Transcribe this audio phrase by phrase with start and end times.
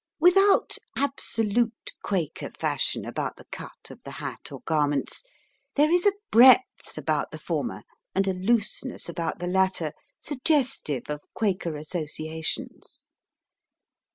[0.19, 5.21] Without absolute Quaker fashion about the cut of the hat or garments,
[5.75, 7.83] there is a breadth about the former
[8.15, 13.09] and a looseness about the latter suggestive of Quaker associations.